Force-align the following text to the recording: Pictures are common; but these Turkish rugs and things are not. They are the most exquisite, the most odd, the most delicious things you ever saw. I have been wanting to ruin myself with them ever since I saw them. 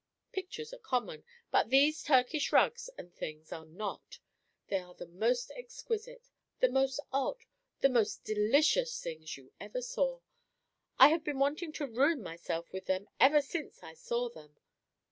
Pictures 0.31 0.73
are 0.73 0.79
common; 0.79 1.23
but 1.51 1.69
these 1.69 2.01
Turkish 2.01 2.51
rugs 2.51 2.89
and 2.97 3.13
things 3.13 3.51
are 3.51 3.67
not. 3.67 4.17
They 4.67 4.79
are 4.79 4.95
the 4.95 5.05
most 5.05 5.51
exquisite, 5.51 6.31
the 6.59 6.69
most 6.71 6.99
odd, 7.13 7.45
the 7.81 7.89
most 7.89 8.23
delicious 8.23 8.99
things 8.99 9.37
you 9.37 9.53
ever 9.59 9.83
saw. 9.83 10.21
I 10.97 11.09
have 11.09 11.23
been 11.23 11.37
wanting 11.37 11.71
to 11.73 11.85
ruin 11.85 12.23
myself 12.23 12.73
with 12.73 12.87
them 12.87 13.09
ever 13.19 13.43
since 13.43 13.83
I 13.83 13.93
saw 13.93 14.27
them. 14.27 14.57